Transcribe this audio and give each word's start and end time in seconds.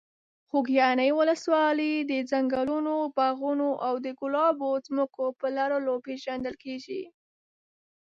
خوږیاڼي 0.49 1.09
ولسوالۍ 1.19 1.93
د 2.11 2.13
ځنګلونو، 2.31 2.95
باغونو 3.15 3.69
او 3.87 3.93
د 4.05 4.07
ګلابو 4.19 4.69
ځمکو 4.87 5.25
په 5.39 5.47
لرلو 5.57 5.93
پېژندل 6.05 6.55
کېږي. 6.63 7.01